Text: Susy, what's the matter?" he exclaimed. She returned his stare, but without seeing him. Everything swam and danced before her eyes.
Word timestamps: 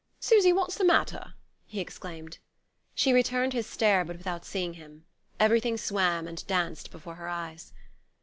Susy, 0.19 0.51
what's 0.51 0.79
the 0.79 0.83
matter?" 0.83 1.35
he 1.67 1.79
exclaimed. 1.79 2.39
She 2.95 3.13
returned 3.13 3.53
his 3.53 3.67
stare, 3.67 4.03
but 4.03 4.17
without 4.17 4.43
seeing 4.43 4.73
him. 4.73 5.05
Everything 5.39 5.77
swam 5.77 6.27
and 6.27 6.43
danced 6.47 6.89
before 6.89 7.13
her 7.17 7.27
eyes. 7.29 7.71